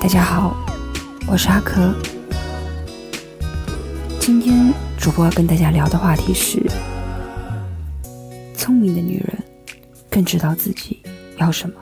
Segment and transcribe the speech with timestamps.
[0.00, 0.56] 大家好，
[1.26, 1.94] 我是阿珂。
[4.18, 6.58] 今天主播要跟大家聊的话题是：
[8.56, 9.38] 聪明的女人
[10.08, 11.02] 更知道自己
[11.36, 11.74] 要什么。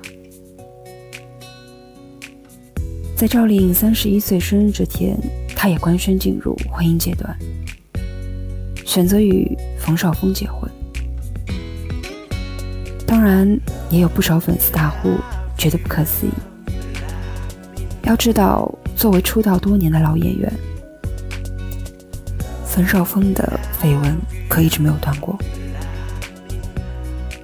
[3.17, 5.17] 在赵丽颖三十一岁生日这天，
[5.55, 7.39] 她也官宣进入婚姻阶段，
[8.85, 10.69] 选择与冯绍峰结婚。
[13.07, 13.49] 当然，
[13.91, 15.17] 也有不少粉丝大呼
[15.57, 16.31] 觉得不可思议。
[18.09, 20.51] 要知道，作为出道多年的老演员，
[22.65, 24.17] 冯绍峰的绯闻
[24.49, 25.39] 可一直没有断过。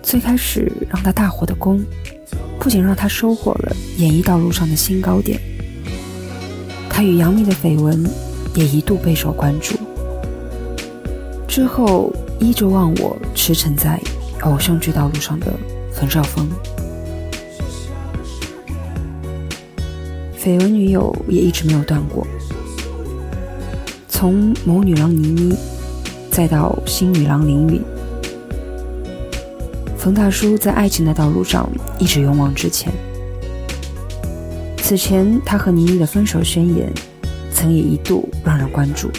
[0.02, 1.84] 最开始让他大火的宫，
[2.58, 5.38] 不仅让他收获了演艺道路上的新高点，
[6.88, 8.02] 他与杨幂的绯闻
[8.54, 9.76] 也一度备受关注。
[11.46, 14.00] 之后，依旧忘我驰骋在。
[14.40, 15.46] 偶像剧道路上的
[15.92, 16.46] 冯绍峰，
[20.44, 22.26] 绯闻女友也一直没有断过。
[24.10, 25.56] 从某女郎倪妮，
[26.30, 27.82] 再到新女郎林允，
[29.96, 31.66] 冯大叔在爱情的道路上
[31.98, 32.92] 一直勇往直前。
[34.76, 36.92] 此前他和倪妮的分手宣言，
[37.50, 39.10] 曾也一度让人关注。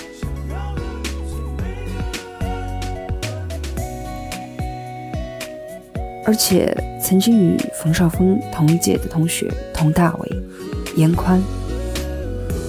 [6.24, 10.44] 而且曾经与冯绍峰同一届的同学佟大为、
[10.96, 11.42] 严宽，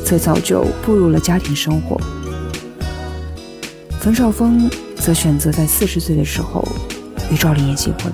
[0.04, 2.00] 则早就步入了家庭生活。
[4.00, 6.66] 冯绍峰则选择在四十岁的时候
[7.30, 8.12] 与赵丽颖结婚。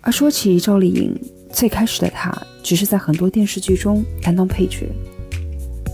[0.00, 1.12] 而说起赵丽颖，
[1.52, 4.88] 最开始的她只是在很多电视剧中担当配角，《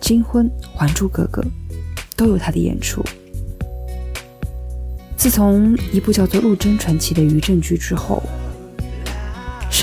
[0.00, 1.42] 金婚》《还珠格格》
[2.16, 3.02] 都有她的演出。
[5.18, 8.22] 自从一部叫做《陆贞传奇》的余震剧之后，《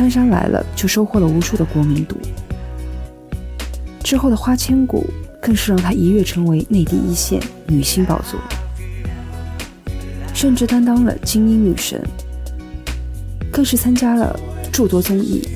[0.01, 2.17] 杉杉来了》就收获了无数的国民度。
[4.03, 5.07] 之后的《花千骨》
[5.39, 8.39] 更是让她一跃成为内地一线女星宝座，
[10.33, 12.01] 甚至担当了精英女神，
[13.51, 14.37] 更是参加了
[14.71, 15.47] 诸多综艺。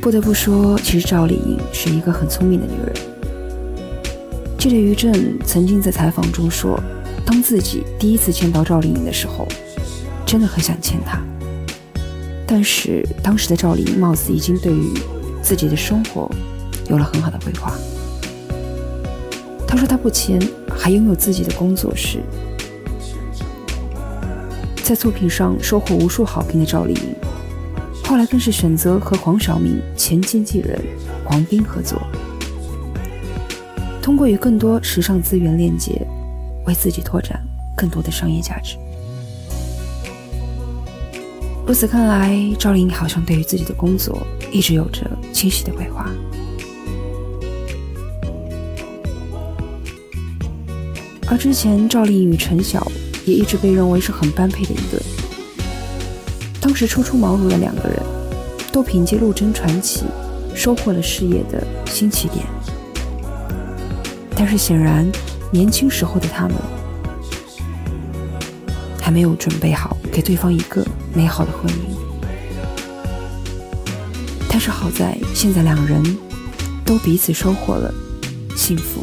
[0.00, 2.94] 不得不说，其实赵丽颖是一个很聪明的女人。
[4.56, 6.80] 记得于震曾经在采访中说。
[7.26, 9.48] 当自己第一次见到赵丽颖的时候，
[10.24, 11.20] 真的很想牵她。
[12.46, 14.92] 但是当时的赵丽颖貌似已经对于
[15.42, 16.30] 自己的生活
[16.88, 17.72] 有了很好的规划。
[19.66, 20.40] 她说她目前，
[20.70, 22.22] 还拥有自己的工作室。
[24.82, 27.14] 在作品上收获无数好评的赵丽颖，
[28.04, 30.80] 后来更是选择和黄晓明前经纪人
[31.24, 32.00] 黄斌合作，
[34.00, 36.00] 通过与更多时尚资源链接。
[36.66, 37.40] 为自己拓展
[37.76, 38.76] 更多的商业价值。
[41.66, 46.08] 如此看来，赵丽颖好像对于自己的工作一直有着清晰的规划。
[51.28, 52.86] 而之前赵丽颖与陈晓
[53.24, 55.00] 也一直被认为是很般配的一对。
[56.60, 58.00] 当时初出茅庐的两个人，
[58.72, 60.04] 都凭借《陆贞传奇》
[60.56, 62.46] 收获了事业的新起点。
[64.36, 65.04] 但是显然。
[65.52, 66.56] 年轻时候的他们
[69.00, 70.84] 还没有准备好给对方一个
[71.16, 71.96] 美好的婚姻，
[74.50, 76.02] 但是好在现在两人
[76.84, 77.90] 都彼此收获了
[78.54, 79.02] 幸福。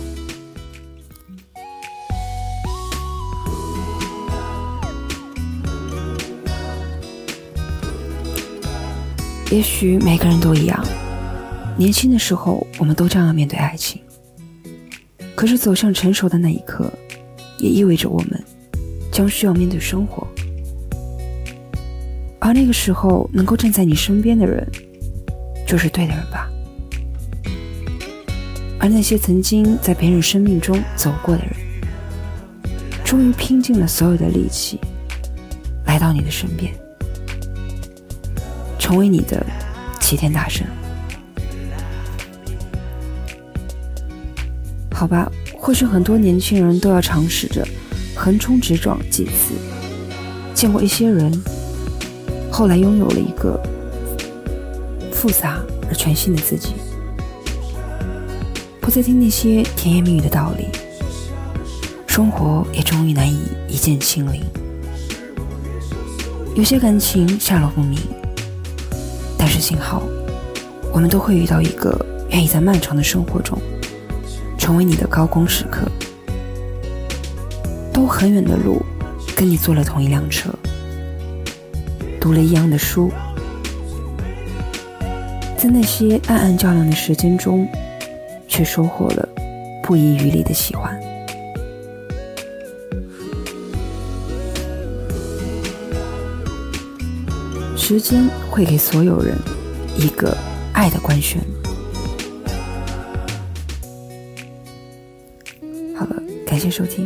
[9.50, 10.86] 也许每个人都一样，
[11.76, 14.00] 年轻的时候我们都这样面对爱情。
[15.36, 16.94] 可是走向成熟的那一刻，
[17.58, 18.44] 也意味着我们
[19.12, 20.28] 将需要面对生活。
[22.46, 24.70] 而那个时候，能够站在你身边的人，
[25.66, 26.50] 就是对的人吧。
[28.78, 31.56] 而那些曾经在别人生命中走过的人，
[33.06, 34.78] 终于拼尽了所有的力气，
[35.86, 36.74] 来到你的身边，
[38.78, 39.42] 成为你的
[40.02, 40.68] 齐天大圣。
[44.92, 47.66] 好吧，或许很多年轻人都要尝试着
[48.14, 49.54] 横冲直撞几次，
[50.54, 51.32] 见过一些人，
[52.54, 53.60] 后来拥有了一个
[55.12, 55.60] 复杂
[55.90, 56.76] 而全新的自己，
[58.80, 60.68] 不再听那些甜言蜜语的道理，
[62.06, 64.44] 生活也终于难以一键清零。
[66.54, 68.00] 有些感情下落不明，
[69.36, 70.04] 但是幸好，
[70.94, 73.58] 我们都会遇到一个愿意在漫长的生活中。
[74.60, 75.92] 成为你的高光时刻，
[77.92, 78.80] 都很远的路，
[79.36, 80.50] 跟你坐了同一辆车，
[82.24, 83.12] 读了一样的书，
[85.58, 87.68] 在那些暗暗较量的时间中，
[88.48, 89.28] 却收获了
[89.84, 90.98] 不遗余力的喜欢。
[97.76, 99.38] 时间会给所有人
[99.98, 100.34] 一个
[100.72, 101.42] 爱的官宣。
[105.94, 106.16] 好了，
[106.48, 107.06] 感谢收听。